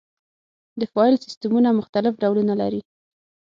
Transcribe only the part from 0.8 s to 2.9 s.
فایل سیستمونه مختلف ډولونه لري.